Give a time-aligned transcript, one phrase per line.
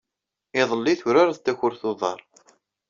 [0.61, 2.19] Iḍelli, turareḍ takurt n uḍar.